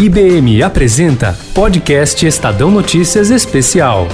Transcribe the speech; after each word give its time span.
IBM 0.00 0.62
apresenta 0.62 1.36
Podcast 1.52 2.24
Estadão 2.24 2.70
Notícias 2.70 3.30
Especial. 3.30 4.06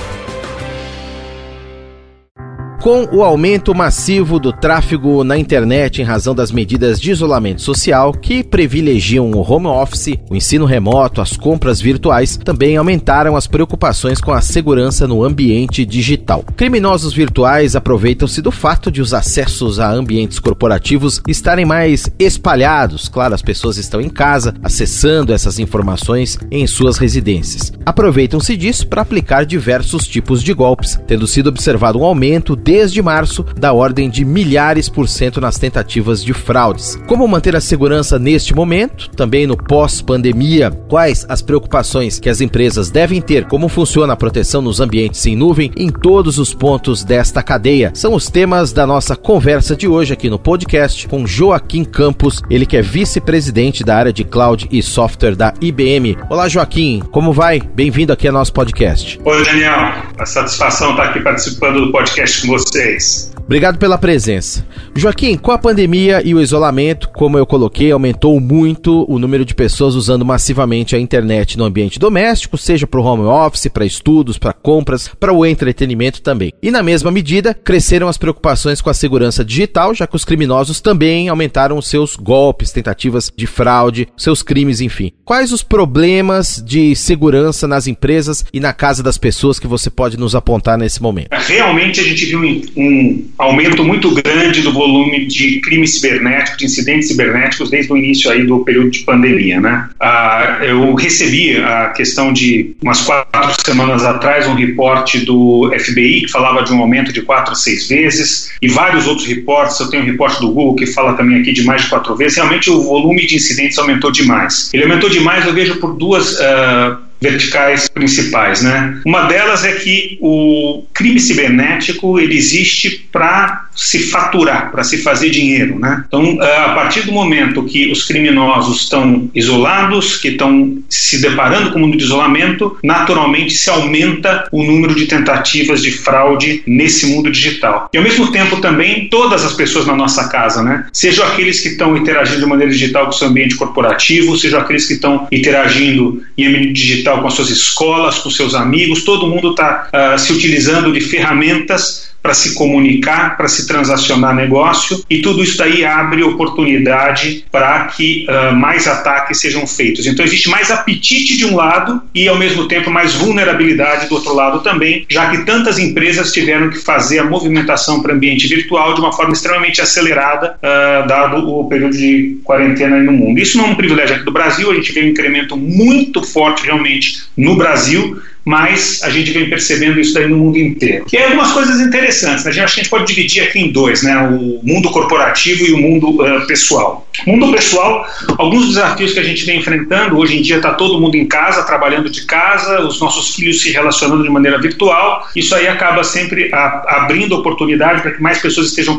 Com 2.84 3.08
o 3.10 3.22
aumento 3.22 3.75
massivo 3.75 4.39
do 4.39 4.52
tráfego 4.52 5.25
na 5.25 5.38
internet 5.38 6.02
em 6.02 6.04
razão 6.04 6.34
das 6.34 6.52
medidas 6.52 7.00
de 7.00 7.13
isolamento 7.13 7.63
social 7.63 8.12
que 8.12 8.45
privilegiam 8.45 9.30
o 9.30 9.41
home 9.41 9.68
office, 9.68 10.18
o 10.29 10.36
ensino 10.36 10.66
remoto, 10.66 11.23
as 11.23 11.34
compras 11.34 11.80
virtuais, 11.80 12.36
também 12.36 12.76
aumentaram 12.76 13.36
as 13.36 13.46
preocupações 13.46 14.20
com 14.20 14.32
a 14.32 14.43
segurança 14.43 15.08
no 15.08 15.25
ambiente 15.25 15.86
digital. 15.86 16.44
Criminosos 16.58 17.14
virtuais 17.14 17.75
aproveitam-se 17.75 18.43
do 18.43 18.50
fato 18.50 18.90
de 18.90 19.00
os 19.00 19.14
acessos 19.14 19.80
a 19.80 19.90
ambientes 19.90 20.39
corporativos 20.39 21.22
estarem 21.26 21.64
mais 21.64 22.11
espalhados. 22.18 23.08
Claro, 23.08 23.35
as 23.35 23.40
pessoas 23.40 23.79
estão 23.79 23.98
em 23.98 24.11
casa 24.11 24.53
acessando 24.62 25.32
essas 25.32 25.58
informações 25.58 26.39
em 26.50 26.66
suas 26.66 26.98
residências. 26.98 27.72
Aproveitam-se 27.86 28.54
disso 28.58 28.86
para 28.86 29.00
aplicar 29.00 29.46
diversos 29.46 30.07
tipos 30.07 30.43
de 30.43 30.53
golpes, 30.53 31.00
tendo 31.07 31.26
sido 31.26 31.46
observado 31.46 31.98
um 31.98 32.05
aumento 32.05 32.55
de 32.55 32.73
desde 32.74 33.01
março 33.01 33.46
da 33.56 33.73
ordem 33.73 34.10
de 34.10 34.24
milhares 34.24 34.88
por 34.88 35.09
cento 35.09 35.41
nas 35.41 35.56
tentativas 35.56 36.24
de 36.24 36.34
fraudes. 36.34 36.98
Como 37.06 37.28
manter 37.28 37.55
a 37.55 37.60
segurança 37.60 38.19
neste 38.19 38.52
momento, 38.52 39.09
também 39.10 39.47
no 39.47 39.56
pós-pandemia? 39.56 40.73
Quais 40.88 41.24
as 41.28 41.41
preocupações 41.41 42.19
que 42.19 42.28
as 42.28 42.41
empresas 42.41 42.91
devem 42.91 43.20
ter? 43.20 43.45
Como 43.45 43.69
funciona 43.69 44.14
a 44.14 44.16
proteção 44.16 44.60
nos 44.60 44.80
ambientes 44.80 45.24
em 45.24 45.37
nuvem 45.37 45.70
em 45.77 45.88
todos 45.88 46.37
os 46.37 46.52
pontos 46.52 47.05
desta 47.05 47.45
cadeia? 47.45 47.92
São 47.95 48.12
os 48.12 48.28
temas 48.28 48.73
da 48.73 48.84
nossa 48.84 49.14
conversa 49.14 49.77
de 49.77 49.86
hoje 49.86 50.12
aqui 50.12 50.28
no 50.28 50.38
podcast 50.38 51.06
com 51.06 51.25
Joaquim 51.25 51.84
Campos, 51.84 52.42
ele 52.50 52.66
que 52.66 52.77
é 52.77 52.83
vice-presidente 52.83 53.84
da 53.84 53.97
área 53.97 54.12
de 54.12 54.25
cloud 54.25 54.66
e 54.72 54.83
software 54.83 55.36
da 55.36 55.55
IBM. 55.61 56.19
Olá, 56.28 56.48
Joaquim, 56.48 57.05
como 57.12 57.33
vai? 57.33 57.61
Bem-vindo 57.61 58.12
aqui 58.12 58.27
ao 58.27 58.34
nosso 58.34 58.52
podcast. 58.52 59.20
Oi, 59.25 59.44
Daniel. 59.44 59.92
A 60.19 60.27
satisfação 60.27 60.91
estar 60.91 61.05
aqui 61.05 61.20
participando 61.20 61.86
do 61.86 61.92
podcast 61.92 62.42
com 62.42 62.48
você 62.48 62.64
states. 62.65 63.34
Obrigado 63.45 63.78
pela 63.78 63.98
presença. 63.98 64.67
Joaquim, 64.97 65.37
com 65.37 65.53
a 65.53 65.59
pandemia 65.59 66.23
e 66.25 66.34
o 66.34 66.41
isolamento, 66.41 67.11
como 67.11 67.37
eu 67.37 67.45
coloquei, 67.45 67.92
aumentou 67.92 68.41
muito 68.41 69.05
o 69.06 69.19
número 69.19 69.45
de 69.45 69.55
pessoas 69.55 69.95
usando 69.95 70.25
massivamente 70.25 70.97
a 70.97 70.98
internet 70.98 71.59
no 71.59 71.65
ambiente 71.65 71.98
doméstico, 71.98 72.56
seja 72.56 72.87
para 72.87 72.98
o 72.98 73.05
home 73.05 73.25
office, 73.25 73.69
para 73.69 73.84
estudos, 73.84 74.39
para 74.39 74.55
compras, 74.55 75.11
para 75.20 75.33
o 75.33 75.45
entretenimento 75.45 76.22
também. 76.22 76.53
E 76.62 76.70
na 76.70 76.83
mesma 76.83 77.11
medida, 77.11 77.53
cresceram 77.53 78.09
as 78.09 78.17
preocupações 78.17 78.81
com 78.81 78.89
a 78.89 78.95
segurança 78.95 79.45
digital, 79.45 79.95
já 79.95 80.06
que 80.06 80.17
os 80.17 80.25
criminosos 80.25 80.81
também 80.81 81.28
aumentaram 81.28 81.77
os 81.77 81.87
seus 81.87 82.17
golpes, 82.17 82.72
tentativas 82.72 83.31
de 83.37 83.47
fraude, 83.47 84.09
seus 84.17 84.42
crimes, 84.42 84.81
enfim. 84.81 85.12
Quais 85.22 85.53
os 85.53 85.62
problemas 85.62 86.62
de 86.65 86.97
segurança 86.97 87.69
nas 87.69 87.87
empresas 87.87 88.42
e 88.55 88.59
na 88.59 88.72
casa 88.72 89.03
das 89.03 89.19
pessoas 89.19 89.59
que 89.59 89.67
você 89.67 89.91
pode 89.91 90.17
nos 90.17 90.34
apontar 90.34 90.78
nesse 90.78 91.03
momento? 91.03 91.28
Realmente 91.33 92.00
a 92.00 92.05
gente 92.05 92.25
viu 92.25 92.41
um 92.41 93.34
aumento 93.39 93.85
muito 93.85 94.11
grande 94.15 94.63
do 94.63 94.73
volume 94.73 95.27
de 95.27 95.61
crimes 95.61 95.95
cibernéticos, 95.95 96.59
de 96.59 96.65
incidentes 96.67 97.09
cibernéticos 97.09 97.71
desde 97.71 97.93
o 97.93 97.97
início 97.97 98.31
aí 98.31 98.47
do 98.47 98.61
período 98.61 98.91
de 98.91 99.01
pandemia, 99.01 99.61
né? 99.61 99.89
Ah, 100.01 100.61
eu 100.63 100.95
recebi 100.95 101.57
a 101.57 101.89
questão 101.91 102.33
de 102.33 102.75
umas 102.83 103.03
quatro 103.03 103.55
semanas 103.65 104.05
atrás 104.05 104.47
um 104.47 104.55
reporte 104.55 105.25
do 105.25 105.71
FBI 105.79 106.23
que 106.23 106.29
falava 106.29 106.62
de 106.62 106.73
um 106.73 106.81
aumento 106.81 107.12
de 107.12 107.23
quatro 107.23 107.53
a 107.53 107.55
seis 107.55 107.89
vezes 107.89 108.51
e 108.61 108.69
vários 108.69 109.07
outros 109.07 109.27
reportes. 109.27 109.79
Eu 109.81 109.91
tenho 109.91 110.03
um 110.03 110.07
reporte 110.07 110.41
do 110.41 110.49
Google 110.49 110.77
que 110.77 110.87
fala 110.87 111.15
também 111.15 111.41
aqui 111.41 111.53
de 111.53 111.62
mais 111.65 111.83
de 111.83 111.89
quatro 111.89 112.15
vezes. 112.17 112.37
Realmente 112.37 112.71
o 112.71 112.83
volume 112.83 113.27
de 113.27 113.37
incidentes 113.37 113.79
aumentou 113.79 114.11
demais. 114.11 114.71
Ele 114.73 114.85
aumentou 114.85 115.09
demais, 115.09 115.47
eu 115.47 115.53
vejo 115.53 115.77
por 115.77 115.97
duas 115.97 116.35
uh, 116.35 117.03
verticais 117.25 117.89
principais, 117.89 118.62
né? 118.62 119.00
Uma 119.05 119.22
delas 119.22 119.64
é 119.64 119.72
que 119.72 120.19
o 120.20 120.84
crime 120.92 121.19
cibernético 121.19 122.20
ele 122.20 122.36
existe 122.36 123.08
para 123.11 123.65
se 123.75 124.10
faturar, 124.10 124.71
para 124.71 124.84
se 124.84 124.99
fazer 124.99 125.31
dinheiro, 125.31 125.78
né? 125.78 126.04
Então, 126.06 126.38
eh, 126.41 126.56
a 126.59 126.71
partir 126.71 127.03
do 127.03 127.12
momento 127.12 127.65
que 127.65 127.91
os 127.91 128.04
criminosos 128.04 128.82
estão 128.82 129.31
isolados, 129.34 130.19
que 130.19 130.28
estão 130.28 130.78
se 130.88 131.21
deparando 131.21 131.72
com 131.72 131.78
o 131.78 131.82
mundo 131.82 131.97
de 131.97 132.04
isolamento, 132.04 132.76
naturalmente 132.84 133.54
se 133.54 133.70
aumenta 133.70 134.47
o 134.53 134.62
número 134.62 134.94
de 134.94 135.06
tentativas 135.06 135.82
de 135.82 135.91
fraude 135.91 136.62
nesse 136.66 137.06
mundo 137.06 137.31
digital. 137.31 137.88
E 137.93 137.97
ao 137.97 138.04
mesmo 138.04 138.31
tempo 138.31 138.60
também 138.60 139.09
todas 139.09 139.44
as 139.44 139.54
pessoas 139.54 139.87
na 139.87 139.97
nossa 139.97 140.28
casa, 140.28 140.62
né? 140.62 140.87
Sejam 140.93 141.26
aqueles 141.26 141.60
que 141.60 141.69
estão 141.69 141.97
interagindo 141.97 142.41
de 142.41 142.47
maneira 142.47 142.70
digital 142.70 143.04
com 143.04 143.10
o 143.10 143.15
seu 143.15 143.28
ambiente 143.28 143.56
corporativo, 143.56 144.37
sejam 144.37 144.60
aqueles 144.60 144.87
que 144.87 144.94
estão 144.94 145.26
interagindo 145.32 146.22
em 146.37 146.47
ambiente 146.47 146.72
digital 146.72 147.13
com 147.20 147.28
as 147.28 147.34
suas 147.34 147.50
escolas, 147.50 148.19
com 148.19 148.30
seus 148.30 148.54
amigos, 148.54 149.04
todo 149.04 149.26
mundo 149.26 149.50
está 149.50 149.88
uh, 149.92 150.19
se 150.19 150.32
utilizando 150.32 150.92
de 150.92 151.00
ferramentas 151.00 152.13
para 152.25 152.33
se 152.33 152.55
comunicar, 152.55 153.37
para 153.37 153.47
se 153.49 153.67
transacionar 153.67 154.35
negócio, 154.35 155.05
e 155.11 155.19
tudo 155.19 155.45
isso 155.45 155.59
daí 155.59 155.85
abre 155.85 156.23
oportunidade 156.23 157.45
para 157.53 157.85
que 157.89 158.27
uh, 158.27 158.57
mais 158.57 158.89
ataques 158.89 159.39
sejam 159.39 159.67
feitos. 159.67 160.07
Então 160.07 160.25
existe 160.25 160.49
mais 160.49 160.71
apetite 160.71 161.37
de 161.37 161.45
um 161.45 161.55
lado 161.55 162.01
e 162.15 162.27
ao 162.27 162.39
mesmo 162.39 162.67
tempo 162.67 162.91
mais 162.91 163.12
vulnerabilidade 163.12 164.09
do 164.09 164.15
outro 164.15 164.35
lado 164.35 164.61
também, 164.61 165.05
já 165.07 165.31
que 165.31 165.45
tantas 165.45 165.79
empresas 165.79 166.33
tiveram 166.33 166.71
que 166.71 166.79
fazer 166.79 167.19
a 167.19 167.25
movimentação 167.25 168.01
para 168.01 168.12
o 168.12 168.17
ambiente 168.17 168.49
virtual 168.49 168.95
de 168.95 169.03
uma 169.03 169.12
forma 169.12 169.35
extremamente 169.35 169.83
acelerada, 169.83 170.56
uh, 170.62 171.06
dado 171.06 171.47
o 171.47 171.69
período 171.69 171.95
de 171.95 172.39
quarentena 172.43 173.03
no 173.03 173.12
mundo. 173.12 173.39
Isso 173.39 173.59
não 173.59 173.67
é 173.67 173.69
um 173.69 173.75
privilégio 173.75 174.17
aqui 174.17 174.25
do 174.25 174.33
Brasil, 174.33 174.71
a 174.71 174.75
gente 174.75 174.93
vê 174.93 175.03
um 175.03 175.09
incremento 175.09 175.59
muito 175.59 176.23
forte 176.23 176.65
realmente 176.65 177.25
no 177.37 177.55
Brasil 177.55 178.19
mas 178.44 179.00
a 179.03 179.09
gente 179.09 179.31
vem 179.31 179.49
percebendo 179.49 179.99
isso 179.99 180.12
daí 180.12 180.28
no 180.28 180.37
mundo 180.37 180.59
inteiro. 180.59 181.06
E 181.10 181.16
algumas 181.16 181.53
coisas 181.53 181.81
interessantes, 181.81 182.44
né? 182.44 182.50
a 182.50 182.66
gente 182.66 182.88
pode 182.88 183.06
dividir 183.06 183.43
aqui 183.43 183.59
em 183.59 183.72
dois, 183.72 184.03
né? 184.03 184.16
o 184.19 184.60
mundo 184.62 184.91
corporativo 184.91 185.65
e 185.65 185.72
o 185.72 185.78
mundo 185.78 186.10
uh, 186.10 186.47
pessoal. 186.47 187.09
Mundo 187.27 187.53
pessoal, 187.53 188.06
alguns 188.37 188.69
desafios 188.69 189.12
que 189.12 189.21
a 189.21 189.22
gente 189.22 189.44
vem 189.47 189.60
enfrentando, 189.60 190.19
hoje 190.19 190.37
em 190.37 190.43
dia 190.43 190.56
está 190.56 190.75
todo 190.75 191.00
mundo 191.00 191.15
em 191.15 191.27
casa, 191.27 191.62
trabalhando 191.62 192.10
de 192.10 192.27
casa, 192.27 192.81
os 192.81 193.00
nossos 193.00 193.34
filhos 193.34 193.62
se 193.62 193.71
relacionando 193.71 194.22
de 194.22 194.28
maneira 194.28 194.61
virtual, 194.61 195.26
isso 195.34 195.55
aí 195.55 195.66
acaba 195.66 196.05
sempre 196.05 196.50
a, 196.53 197.03
abrindo 197.03 197.34
oportunidade 197.37 198.03
para 198.03 198.12
que 198.12 198.22
mais 198.22 198.38
pessoas 198.38 198.69
estejam 198.69 198.99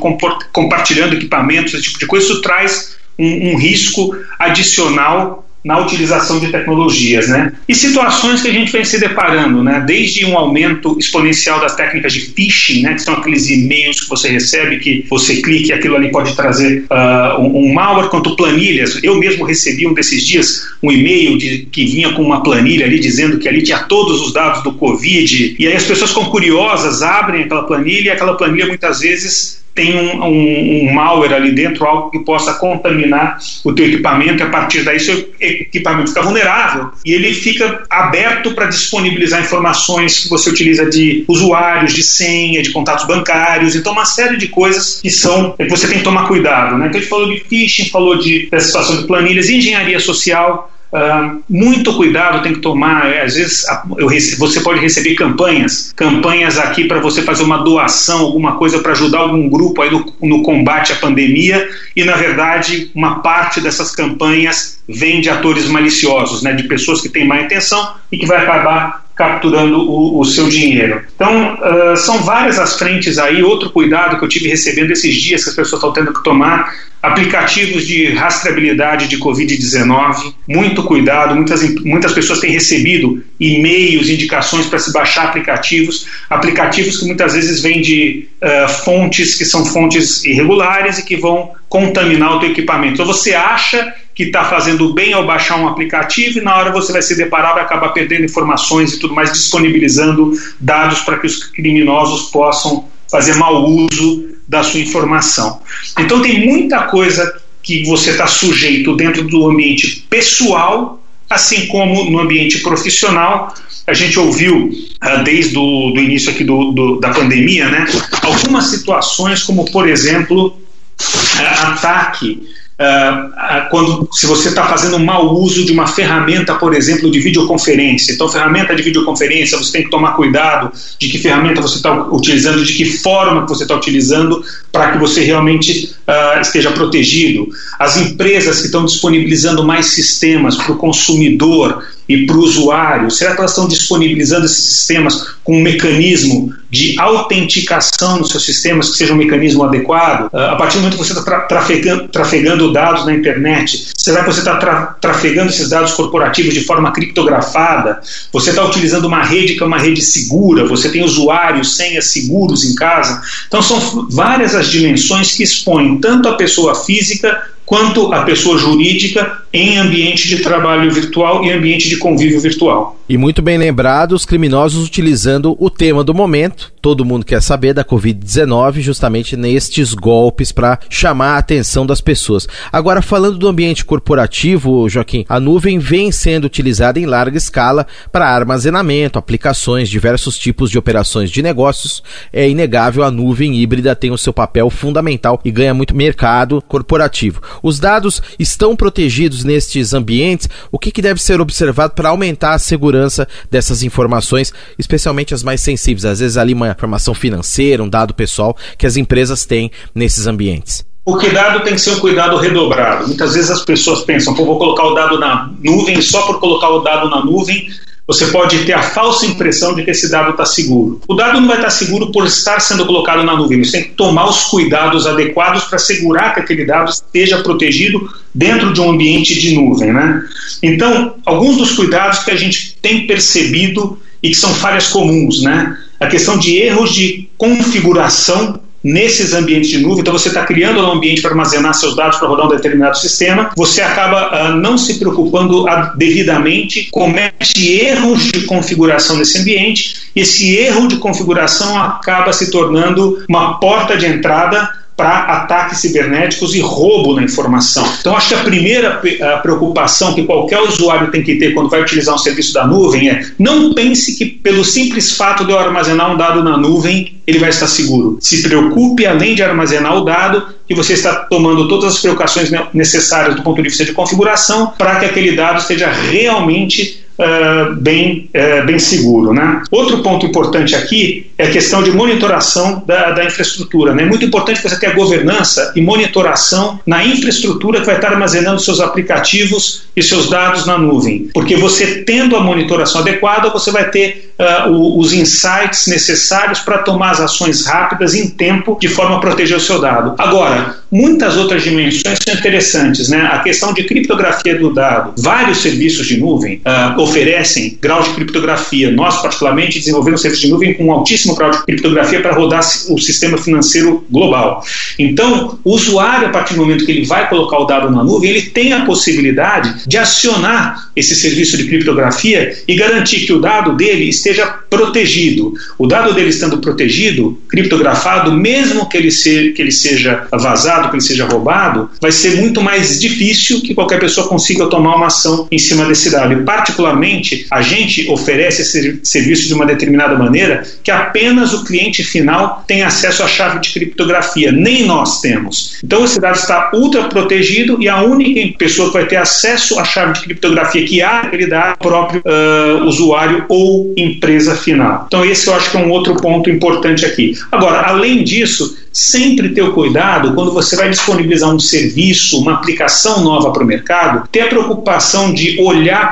compartilhando 0.51 1.13
equipamentos, 1.13 1.73
esse 1.73 1.83
tipo 1.83 1.99
de 1.99 2.07
coisa, 2.07 2.25
isso 2.25 2.41
traz 2.41 2.97
um, 3.19 3.51
um 3.51 3.57
risco 3.57 4.15
adicional 4.39 5.44
na 5.65 5.79
utilização 5.79 6.39
de 6.39 6.51
tecnologias, 6.51 7.27
né? 7.27 7.51
E 7.67 7.73
situações 7.73 8.43
que 8.43 8.47
a 8.47 8.53
gente 8.53 8.71
vem 8.71 8.85
se 8.85 8.99
deparando, 8.99 9.63
né? 9.63 9.83
Desde 9.85 10.23
um 10.23 10.37
aumento 10.37 10.95
exponencial 10.99 11.59
das 11.59 11.75
técnicas 11.75 12.13
de 12.13 12.19
phishing, 12.19 12.83
né? 12.83 12.93
Que 12.93 13.01
são 13.01 13.15
aqueles 13.15 13.49
e-mails 13.49 14.01
que 14.01 14.07
você 14.07 14.29
recebe, 14.29 14.77
que 14.77 15.03
você 15.09 15.41
clica 15.41 15.69
e 15.69 15.73
aquilo 15.73 15.95
ali 15.95 16.11
pode 16.11 16.35
trazer 16.35 16.85
uh, 16.91 17.41
um, 17.41 17.65
um, 17.65 17.73
malware, 17.73 18.09
quanto 18.09 18.35
planilhas. 18.35 18.99
Eu 19.01 19.15
mesmo 19.17 19.43
recebi 19.43 19.87
um 19.87 19.93
desses 19.95 20.23
dias 20.23 20.61
um 20.83 20.91
e-mail 20.91 21.35
de, 21.39 21.67
que 21.71 21.83
vinha 21.83 22.13
com 22.13 22.21
uma 22.21 22.43
planilha 22.43 22.85
ali 22.85 22.99
dizendo 22.99 23.39
que 23.39 23.49
ali 23.49 23.63
tinha 23.63 23.79
todos 23.79 24.21
os 24.21 24.31
dados 24.31 24.61
do 24.61 24.71
Covid. 24.73 25.55
E 25.57 25.67
aí 25.67 25.73
as 25.75 25.85
pessoas 25.85 26.11
ficam 26.11 26.25
curiosas, 26.25 27.01
abrem 27.01 27.41
aquela 27.41 27.63
planilha 27.63 28.09
e 28.09 28.11
aquela 28.11 28.37
planilha 28.37 28.67
muitas 28.67 28.99
vezes 28.99 29.64
tem 29.75 29.93
um, 29.93 30.23
um, 30.23 30.89
um, 30.89 30.93
malware 30.93 31.33
ali 31.33 31.51
dentro, 31.51 31.85
algo 31.85 32.09
que 32.09 32.19
possa 32.19 32.53
contaminar 32.53 33.37
o 33.61 33.73
teu 33.73 33.85
equipamento, 33.85 34.41
e 34.41 34.43
a 34.43 34.49
partir 34.49 34.83
daí 34.83 34.97
seu 35.01 35.29
equipamento 35.39 36.09
fica 36.09 36.21
vulnerável 36.21 36.91
e 37.05 37.13
ele 37.13 37.33
fica 37.33 37.83
aberto 37.89 38.53
para 38.53 38.67
disponibilizar 38.67 39.41
informações 39.41 40.23
que 40.23 40.29
você 40.29 40.49
utiliza 40.49 40.89
de 40.89 41.25
usuários, 41.27 41.93
de 41.93 42.01
senha, 42.01 42.63
de 42.63 42.71
contatos 42.71 43.05
bancários, 43.05 43.75
então 43.75 43.91
uma 43.91 44.05
série 44.05 44.37
de 44.37 44.47
coisas 44.47 45.01
que 45.01 45.09
são 45.09 45.51
que 45.51 45.67
você 45.67 45.87
tem 45.89 45.97
que 45.97 46.03
tomar 46.05 46.25
cuidado. 46.27 46.77
Né? 46.77 46.87
Então 46.87 46.97
a 46.97 47.01
gente 47.01 47.09
falou 47.09 47.29
de 47.29 47.39
phishing, 47.41 47.89
falou 47.89 48.17
de, 48.17 48.47
dessa 48.49 48.67
situação 48.67 49.01
de 49.01 49.07
planilhas, 49.07 49.49
engenharia 49.49 49.99
social, 49.99 50.71
Uh, 50.95 51.43
muito 51.49 51.93
cuidado 51.93 52.41
tem 52.41 52.53
que 52.53 52.61
tomar. 52.61 53.11
É, 53.11 53.23
às 53.23 53.35
vezes 53.35 53.65
eu, 53.97 54.07
você 54.37 54.61
pode 54.61 54.79
receber 54.79 55.13
campanhas, 55.15 55.91
campanhas 55.93 56.57
aqui 56.57 56.85
para 56.85 57.01
você 57.01 57.21
fazer 57.21 57.43
uma 57.43 57.57
doação, 57.57 58.21
alguma 58.21 58.55
coisa 58.55 58.79
para 58.79 58.93
ajudar 58.93 59.19
algum 59.19 59.49
grupo 59.49 59.81
aí 59.81 59.91
no, 59.91 60.05
no, 60.21 60.41
combate 60.41 60.93
à 60.93 60.95
pandemia, 60.95 61.67
e 61.93 62.05
na 62.05 62.15
verdade 62.15 62.91
uma 62.95 63.19
parte 63.19 63.59
dessas 63.59 63.93
campanhas 63.93 64.79
vem 64.87 65.19
de 65.19 65.29
atores 65.29 65.67
maliciosos, 65.67 66.41
né, 66.41 66.53
de 66.53 66.63
pessoas 66.63 67.01
que 67.01 67.09
têm 67.09 67.27
má 67.27 67.41
intenção 67.41 67.95
e 68.09 68.17
que 68.17 68.25
vai 68.25 68.37
acabar 68.37 69.04
capturando 69.15 69.79
o, 69.89 70.19
o 70.19 70.25
seu 70.25 70.49
dinheiro. 70.49 71.01
Então, 71.15 71.55
uh, 71.55 71.95
são 71.95 72.21
várias 72.23 72.59
as 72.59 72.77
frentes 72.77 73.17
aí. 73.17 73.41
Outro 73.41 73.69
cuidado 73.69 74.19
que 74.19 74.25
eu 74.25 74.29
tive 74.29 74.49
recebendo 74.49 74.91
esses 74.91 75.15
dias 75.15 75.43
que 75.43 75.49
as 75.49 75.55
pessoas 75.55 75.81
estão 75.81 75.93
tendo 75.93 76.13
que 76.13 76.21
tomar 76.23 76.73
aplicativos 77.01 77.85
de 77.85 78.11
rastreabilidade 78.13 79.07
de 79.07 79.19
Covid-19, 79.19 80.33
muito 80.47 80.83
cuidado, 80.83 81.35
muitas, 81.35 81.61
muitas 81.83 82.13
pessoas 82.13 82.39
têm 82.39 82.51
recebido 82.51 83.23
e-mails, 83.39 84.09
indicações 84.09 84.65
para 84.65 84.79
se 84.79 84.91
baixar 84.91 85.25
aplicativos, 85.25 86.07
aplicativos 86.29 86.97
que 86.97 87.05
muitas 87.05 87.33
vezes 87.33 87.61
vêm 87.61 87.79
de 87.79 88.27
uh, 88.41 88.67
fontes 88.83 89.35
que 89.35 89.45
são 89.45 89.63
fontes 89.65 90.25
irregulares 90.25 90.97
e 90.97 91.05
que 91.05 91.15
vão 91.15 91.51
contaminar 91.69 92.37
o 92.37 92.39
teu 92.39 92.49
equipamento. 92.49 92.93
Então 92.93 93.05
você 93.05 93.33
acha 93.33 93.93
que 94.15 94.23
está 94.23 94.45
fazendo 94.45 94.93
bem 94.93 95.11
ao 95.11 95.27
baixar 95.27 95.57
um 95.57 95.67
aplicativo 95.67 96.39
e 96.39 96.41
na 96.41 96.55
hora 96.55 96.71
você 96.71 96.93
vai 96.93 97.01
se 97.01 97.15
deparar, 97.17 97.53
vai 97.53 97.63
acabar 97.63 97.89
perdendo 97.89 98.23
informações 98.23 98.93
e 98.93 98.99
tudo 98.99 99.13
mais, 99.13 99.33
disponibilizando 99.33 100.31
dados 100.57 101.01
para 101.01 101.19
que 101.19 101.27
os 101.27 101.43
criminosos 101.43 102.31
possam 102.31 102.87
fazer 103.11 103.35
mau 103.35 103.65
uso 103.65 104.29
da 104.47 104.63
sua 104.63 104.79
informação. 104.79 105.61
Então 105.99 106.21
tem 106.21 106.47
muita 106.47 106.83
coisa 106.83 107.41
que 107.61 107.83
você 107.83 108.11
está 108.11 108.25
sujeito 108.25 108.95
dentro 108.95 109.23
do 109.23 109.49
ambiente 109.49 110.05
pessoal, 110.09 111.03
assim 111.29 111.67
como 111.67 112.09
no 112.09 112.19
ambiente 112.19 112.59
profissional. 112.59 113.53
A 113.85 113.93
gente 113.93 114.17
ouviu 114.17 114.69
uh, 114.69 115.23
desde 115.25 115.57
o 115.57 115.91
do 115.91 115.99
início 115.99 116.31
aqui 116.31 116.43
do, 116.43 116.71
do, 116.71 116.99
da 116.99 117.09
pandemia, 117.09 117.67
né, 117.69 117.85
algumas 118.21 118.67
situações 118.67 119.43
como, 119.43 119.65
por 119.71 119.89
exemplo, 119.89 120.47
uh, 120.47 121.67
ataque 121.67 122.47
Uh, 122.77 123.69
quando 123.69 124.09
se 124.11 124.25
você 124.25 124.49
está 124.49 124.65
fazendo 124.65 124.99
mau 124.99 125.33
uso 125.35 125.63
de 125.63 125.71
uma 125.71 125.87
ferramenta, 125.87 126.55
por 126.55 126.73
exemplo, 126.73 127.09
de 127.09 127.19
videoconferência. 127.21 128.11
Então, 128.11 128.27
ferramenta 128.27 128.75
de 128.75 128.83
videoconferência, 128.83 129.57
você 129.57 129.71
tem 129.71 129.83
que 129.83 129.89
tomar 129.89 130.11
cuidado 130.13 130.73
de 130.99 131.07
que 131.07 131.17
ferramenta 131.17 131.61
você 131.61 131.77
está 131.77 132.07
utilizando, 132.11 132.65
de 132.65 132.73
que 132.73 132.85
forma 132.85 133.43
que 133.43 133.49
você 133.49 133.63
está 133.63 133.75
utilizando, 133.75 134.43
para 134.73 134.91
que 134.91 134.97
você 134.97 135.23
realmente 135.23 135.95
uh, 136.07 136.39
esteja 136.39 136.71
protegido. 136.71 137.47
As 137.79 137.97
empresas 137.97 138.59
que 138.59 138.65
estão 138.65 138.85
disponibilizando 138.85 139.63
mais 139.63 139.87
sistemas 139.87 140.55
para 140.55 140.71
o 140.71 140.77
consumidor 140.77 141.83
e 142.07 142.25
para 142.25 142.35
o 142.35 142.39
usuário, 142.39 143.09
será 143.09 143.33
que 143.33 143.39
elas 143.39 143.51
estão 143.51 143.67
disponibilizando 143.67 144.45
esses 144.45 144.63
sistemas 144.63 145.35
com 145.43 145.57
um 145.57 145.61
mecanismo 145.61 146.53
de 146.69 146.99
autenticação 146.99 148.19
nos 148.19 148.29
seus 148.29 148.45
sistemas 148.45 148.91
que 148.91 148.97
seja 148.97 149.13
um 149.13 149.17
mecanismo 149.17 149.63
adequado? 149.63 150.27
Uh, 150.31 150.37
a 150.37 150.55
partir 150.55 150.75
do 150.75 150.81
momento 150.81 150.97
que 150.97 151.03
você 151.03 151.17
está 151.17 151.41
trafegando, 151.41 152.07
trafegando 152.09 152.71
dados 152.71 153.05
na 153.05 153.13
internet, 153.13 153.87
será 153.97 154.23
que 154.23 154.31
você 154.31 154.39
está 154.39 154.57
tra 154.57 154.85
trafegando 155.01 155.49
esses 155.49 155.69
dados 155.69 155.93
corporativos 155.93 156.53
de 156.53 156.63
forma 156.63 156.91
criptografada? 156.91 158.01
Você 158.31 158.51
está 158.51 158.63
utilizando 158.63 159.05
uma 159.05 159.23
rede 159.23 159.55
que 159.55 159.63
é 159.63 159.65
uma 159.65 159.79
rede 159.79 160.01
segura? 160.01 160.67
Você 160.67 160.89
tem 160.89 161.03
usuários, 161.03 161.75
senhas 161.75 162.11
seguros 162.11 162.63
em 162.63 162.75
casa? 162.75 163.21
Então, 163.47 163.61
são 163.61 164.07
várias 164.11 164.53
as 164.53 164.67
dimensões 164.67 165.31
que 165.31 165.43
expõem 165.43 165.94
tanto 165.99 166.29
a 166.29 166.37
pessoa 166.37 166.75
física 166.75 167.54
quanto 167.65 168.13
a 168.13 168.23
pessoa 168.23 168.57
jurídica 168.57 169.41
em 169.51 169.77
ambiente 169.77 170.27
de 170.27 170.39
trabalho 170.39 170.91
virtual 170.91 171.43
e 171.43 171.51
ambiente 171.51 171.89
de 171.89 171.97
convívio 171.97 172.39
virtual. 172.39 172.99
E 173.07 173.17
muito 173.17 173.41
bem 173.41 173.57
lembrado, 173.57 174.13
os 174.13 174.25
criminosos 174.25 174.85
utilizando 174.85 175.55
o 175.59 175.69
tema 175.69 176.03
do 176.03 176.13
momento, 176.13 176.73
todo 176.81 177.05
mundo 177.05 177.25
quer 177.25 177.41
saber 177.41 177.71
da 177.71 177.85
Covid-19, 177.85 178.79
justamente 178.81 179.37
nestes 179.37 179.93
golpes 179.93 180.51
para 180.51 180.79
chamar 180.89 181.35
a 181.35 181.37
atenção 181.37 181.85
das 181.85 182.01
pessoas. 182.01 182.47
Agora, 182.71 183.03
falando 183.03 183.37
do 183.37 183.47
ambiente 183.47 183.85
corporativo, 183.85 184.89
Joaquim, 184.89 185.23
a 185.29 185.39
nuvem 185.39 185.77
vem 185.77 186.11
sendo 186.11 186.45
utilizada 186.45 186.99
em 186.99 187.05
larga 187.05 187.37
escala 187.37 187.85
para 188.11 188.27
armazenamento, 188.27 189.19
aplicações, 189.19 189.87
diversos 189.87 190.37
tipos 190.37 190.71
de 190.71 190.77
operações 190.77 191.29
de 191.29 191.43
negócios. 191.43 192.03
É 192.33 192.49
inegável, 192.49 193.03
a 193.03 193.11
nuvem 193.11 193.55
híbrida 193.55 193.95
tem 193.95 194.11
o 194.11 194.17
seu 194.17 194.33
papel 194.33 194.69
fundamental 194.69 195.39
e 195.45 195.51
ganha 195.51 195.73
muito 195.73 195.95
mercado 195.95 196.61
corporativo. 196.67 197.41
Os 197.61 197.79
dados 197.79 198.21
estão 198.37 198.75
protegidos 198.75 199.43
nestes 199.43 199.93
ambientes? 199.93 200.49
O 200.71 200.79
que, 200.79 200.91
que 200.91 201.01
deve 201.01 201.21
ser 201.21 201.41
observado 201.41 201.93
para 201.93 202.09
aumentar 202.09 202.53
a 202.53 202.59
segurança 202.59 203.27
dessas 203.49 203.83
informações, 203.83 204.53
especialmente 204.77 205.33
as 205.33 205.43
mais 205.43 205.61
sensíveis? 205.61 206.05
Às 206.05 206.19
vezes 206.19 206.37
ali 206.37 206.53
uma 206.53 206.69
informação 206.69 207.13
financeira, 207.13 207.83
um 207.83 207.89
dado 207.89 208.13
pessoal 208.13 208.55
que 208.77 208.85
as 208.85 208.97
empresas 208.97 209.45
têm 209.45 209.71
nesses 209.93 210.27
ambientes. 210.27 210.85
O 211.05 211.17
cuidado 211.17 211.63
tem 211.63 211.75
que 211.75 211.81
ser 211.81 211.91
um 211.91 211.99
cuidado 211.99 212.35
redobrado. 212.37 213.07
Muitas 213.07 213.35
vezes 213.35 213.51
as 213.51 213.63
pessoas 213.63 214.01
pensam, 214.01 214.33
vou 214.33 214.57
colocar 214.57 214.85
o 214.85 214.95
dado 214.95 215.19
na 215.19 215.51
nuvem, 215.61 216.01
só 216.01 216.23
por 216.25 216.39
colocar 216.39 216.69
o 216.69 216.79
dado 216.79 217.11
na 217.11 217.23
nuvem 217.23 217.67
você 218.07 218.27
pode 218.27 218.65
ter 218.65 218.73
a 218.73 218.83
falsa 218.83 219.25
impressão 219.25 219.73
de 219.73 219.83
que 219.83 219.89
esse 219.89 220.09
dado 220.11 220.31
está 220.31 220.45
seguro. 220.45 221.01
O 221.07 221.15
dado 221.15 221.41
não 221.41 221.47
vai 221.47 221.57
estar 221.57 221.71
seguro 221.71 222.11
por 222.11 222.25
estar 222.25 222.59
sendo 222.59 222.85
colocado 222.85 223.23
na 223.23 223.35
nuvem. 223.35 223.63
Você 223.63 223.71
tem 223.71 223.83
que 223.83 223.95
tomar 223.95 224.29
os 224.29 224.43
cuidados 224.43 225.07
adequados 225.07 225.63
para 225.63 225.77
assegurar 225.77 226.33
que 226.33 226.41
aquele 226.41 226.65
dado 226.65 226.91
esteja 226.91 227.39
protegido 227.39 228.07
dentro 228.33 228.71
de 228.73 228.79
um 228.79 228.91
ambiente 228.91 229.39
de 229.39 229.55
nuvem. 229.55 229.91
Né? 229.91 230.23
Então, 230.61 231.15
alguns 231.25 231.57
dos 231.57 231.71
cuidados 231.71 232.19
que 232.19 232.31
a 232.31 232.35
gente 232.35 232.77
tem 232.79 233.07
percebido 233.07 233.97
e 234.21 234.29
que 234.29 234.35
são 234.35 234.53
falhas 234.53 234.87
comuns, 234.87 235.41
né? 235.41 235.77
A 235.99 236.07
questão 236.07 236.37
de 236.37 236.57
erros 236.57 236.93
de 236.93 237.29
configuração 237.37 238.59
nesses 238.85 239.33
ambientes 239.33 239.71
de 239.71 239.79
nuvem, 239.79 240.01
então 240.01 240.13
você 240.13 240.27
está 240.27 240.45
criando 240.45 240.79
um 240.79 240.91
ambiente 240.91 241.19
para 241.19 241.31
armazenar 241.31 241.73
seus 241.73 241.95
dados 241.95 242.19
para 242.19 242.27
rodar 242.27 242.45
um 242.45 242.49
determinado 242.49 242.95
sistema, 242.99 243.49
você 243.55 243.81
acaba 243.81 244.51
uh, 244.51 244.55
não 244.57 244.77
se 244.77 244.99
preocupando 244.99 245.65
devidamente, 245.97 246.87
comete 246.91 247.67
erros 247.67 248.25
de 248.25 248.41
configuração 248.41 249.17
nesse 249.17 249.39
ambiente, 249.39 250.11
esse 250.15 250.55
erro 250.55 250.87
de 250.87 250.97
configuração 250.97 251.81
acaba 251.81 252.31
se 252.31 252.51
tornando 252.51 253.25
uma 253.27 253.59
porta 253.59 253.97
de 253.97 254.05
entrada 254.05 254.69
para 254.95 255.19
ataques 255.25 255.79
cibernéticos 255.79 256.55
e 256.55 256.59
roubo 256.59 257.15
na 257.15 257.23
informação. 257.23 257.85
Então, 257.99 258.15
acho 258.15 258.29
que 258.29 258.35
a 258.35 258.43
primeira 258.43 259.01
preocupação 259.41 260.13
que 260.13 260.23
qualquer 260.23 260.61
usuário 260.61 261.11
tem 261.11 261.21
que 261.21 261.35
ter 261.35 261.53
quando 261.53 261.69
vai 261.69 261.81
utilizar 261.81 262.15
um 262.15 262.17
serviço 262.17 262.53
da 262.53 262.65
nuvem 262.65 263.09
é 263.09 263.21
não 263.37 263.73
pense 263.73 264.15
que, 264.17 264.25
pelo 264.25 264.63
simples 264.63 265.11
fato 265.11 265.45
de 265.45 265.51
eu 265.51 265.59
armazenar 265.59 266.13
um 266.13 266.17
dado 266.17 266.43
na 266.43 266.57
nuvem, 266.57 267.21
ele 267.27 267.39
vai 267.39 267.49
estar 267.49 267.67
seguro. 267.67 268.17
Se 268.21 268.41
preocupe, 268.41 269.05
além 269.05 269.35
de 269.35 269.43
armazenar 269.43 269.97
o 269.97 270.05
dado, 270.05 270.47
que 270.67 270.73
você 270.73 270.93
está 270.93 271.15
tomando 271.15 271.67
todas 271.67 271.95
as 271.95 272.01
precauções 272.01 272.49
necessárias 272.73 273.35
do 273.35 273.43
ponto 273.43 273.61
de 273.61 273.69
vista 273.69 273.83
de 273.83 273.93
configuração 273.93 274.73
para 274.77 274.95
que 274.95 275.05
aquele 275.05 275.35
dado 275.35 275.59
esteja 275.59 275.89
realmente 275.91 277.04
Uh, 277.17 277.75
bem, 277.75 278.29
uh, 278.35 278.65
bem 278.65 278.77
seguro. 278.77 279.33
Né? 279.33 279.61
Outro 279.71 280.03
ponto 280.03 280.25
importante 280.25 280.75
aqui 280.75 281.31
é 281.37 281.47
a 281.47 281.51
questão 281.51 281.81
de 281.81 281.91
monitoração 281.91 282.83
da, 282.85 283.11
da 283.11 283.23
infraestrutura. 283.23 283.91
É 283.91 283.95
né? 283.95 284.05
muito 284.05 284.25
importante 284.25 284.61
você 284.61 284.77
tenha 284.77 284.93
governança 284.93 285.71
e 285.77 285.81
monitoração 285.81 286.77
na 286.85 287.05
infraestrutura 287.05 287.79
que 287.79 287.85
vai 287.85 287.95
estar 287.95 288.11
armazenando 288.11 288.59
seus 288.59 288.81
aplicativos 288.81 289.85
e 289.95 290.03
seus 290.03 290.29
dados 290.29 290.65
na 290.65 290.77
nuvem. 290.77 291.29
Porque 291.33 291.55
você 291.55 292.03
tendo 292.03 292.35
a 292.35 292.41
monitoração 292.41 292.99
adequada, 292.99 293.49
você 293.49 293.71
vai 293.71 293.89
ter 293.89 294.33
uh, 294.39 294.99
os 294.99 295.13
insights 295.13 295.87
necessários 295.87 296.59
para 296.59 296.79
tomar 296.79 297.11
as 297.11 297.19
ações 297.19 297.65
rápidas 297.65 298.13
em 298.13 298.29
tempo, 298.29 298.77
de 298.79 298.87
forma 298.87 299.17
a 299.17 299.19
proteger 299.19 299.57
o 299.57 299.59
seu 299.59 299.79
dado. 299.79 300.15
Agora, 300.17 300.77
muitas 300.91 301.37
outras 301.37 301.63
dimensões 301.63 302.17
são 302.23 302.33
interessantes. 302.33 303.09
Né? 303.09 303.29
A 303.31 303.39
questão 303.39 303.73
de 303.73 303.83
criptografia 303.83 304.57
do 304.57 304.73
dado. 304.73 305.13
Vários 305.17 305.59
serviços 305.59 306.07
de 306.07 306.17
nuvem 306.17 306.61
uh, 306.65 306.99
oferecem 307.01 307.77
grau 307.81 308.01
de 308.01 308.09
criptografia. 308.11 308.91
Nós, 308.91 309.21
particularmente, 309.21 309.79
desenvolvemos 309.79 310.21
serviços 310.21 310.45
de 310.45 310.51
nuvem 310.51 310.73
com 310.73 310.85
um 310.85 310.91
altíssimo 310.91 311.35
grau 311.35 311.51
de 311.51 311.63
criptografia 311.63 312.21
para 312.21 312.33
rodar 312.33 312.61
o 312.89 312.99
sistema 312.99 313.37
financeiro 313.37 314.05
global. 314.09 314.63
Então, 314.97 315.59
o 315.63 315.71
usuário, 315.73 316.27
a 316.27 316.31
partir 316.31 316.53
do 316.53 316.61
momento 316.61 316.85
que 316.85 316.91
ele 316.91 317.05
vai 317.05 317.29
colocar 317.29 317.59
o 317.59 317.65
dado 317.65 317.91
na 317.91 318.03
nuvem, 318.03 318.29
ele 318.29 318.41
tem 318.43 318.73
a 318.73 318.85
possibilidade 318.85 319.87
de 319.87 319.97
acionar 319.97 320.89
esse 320.95 321.15
serviço 321.15 321.57
de 321.57 321.65
criptografia 321.65 322.57
e 322.67 322.75
garantir 322.75 323.25
que 323.25 323.33
o 323.33 323.39
dado 323.39 323.75
dele 323.75 324.09
esteja 324.09 324.24
protegido. 324.69 325.53
O 325.77 325.87
dado 325.87 326.13
dele 326.13 326.29
estando 326.29 326.59
protegido, 326.59 327.39
criptografado, 327.49 328.31
mesmo 328.31 328.87
que 328.89 328.97
ele, 328.97 329.09
que 329.51 329.61
ele 329.61 329.71
seja 329.71 330.27
vazado, 330.31 330.89
que 330.89 330.95
ele 330.95 331.03
seja 331.03 331.25
roubado, 331.25 331.89
vai 332.01 332.11
ser 332.11 332.37
muito 332.37 332.61
mais 332.61 332.99
difícil 332.99 333.61
que 333.61 333.73
qualquer 333.73 333.99
pessoa 333.99 334.27
consiga 334.27 334.67
tomar 334.67 334.95
uma 334.95 335.07
ação 335.07 335.47
em 335.51 335.57
cima 335.57 335.85
desse 335.85 336.09
dado. 336.09 336.33
E, 336.33 336.43
particularmente, 336.43 337.45
a 337.51 337.61
gente 337.61 338.09
oferece 338.09 338.61
esse 338.61 338.99
serviço 339.03 339.47
de 339.47 339.53
uma 339.53 339.65
determinada 339.65 340.17
maneira 340.17 340.63
que 340.83 340.91
apenas 340.91 341.53
o 341.53 341.63
cliente 341.63 342.03
final 342.03 342.63
tem 342.67 342.83
acesso 342.83 343.23
à 343.23 343.27
chave 343.27 343.59
de 343.59 343.71
criptografia, 343.71 344.51
nem 344.51 344.85
nós 344.85 345.21
temos. 345.21 345.77
Então, 345.83 346.03
esse 346.03 346.19
dado 346.19 346.35
está 346.35 346.71
ultra 346.73 347.03
protegido 347.09 347.81
e 347.81 347.87
a 347.87 348.01
única 348.01 348.57
pessoa 348.57 348.87
que 348.87 348.93
vai 348.93 349.05
ter 349.05 349.17
acesso 349.17 349.79
à 349.79 349.83
chave 349.83 350.13
de 350.13 350.21
criptografia 350.21 350.85
que 350.85 351.01
há 351.01 351.21
dado 351.49 351.65
é 351.65 351.73
o 351.73 351.77
próprio 351.77 352.21
uh, 352.25 352.85
usuário 352.85 353.45
ou 353.49 353.93
empresa 353.97 354.14
final. 354.55 355.05
Então, 355.07 355.25
esse 355.25 355.47
eu 355.47 355.55
acho 355.55 355.71
que 355.71 355.77
é 355.77 355.79
um 355.79 355.89
outro 355.89 356.15
ponto 356.15 356.49
importante 356.49 357.05
aqui. 357.05 357.33
Agora, 357.51 357.87
além 357.87 358.23
disso, 358.23 358.77
sempre 358.91 359.49
ter 359.49 359.61
o 359.61 359.73
cuidado 359.73 360.33
quando 360.33 360.51
você 360.51 360.75
vai 360.75 360.89
disponibilizar 360.89 361.53
um 361.53 361.59
serviço, 361.59 362.39
uma 362.39 362.53
aplicação 362.53 363.23
nova 363.23 363.51
para 363.51 363.63
o 363.63 363.65
mercado, 363.65 364.27
ter 364.31 364.41
a 364.41 364.47
preocupação 364.47 365.33
de 365.33 365.59
olhar 365.61 366.09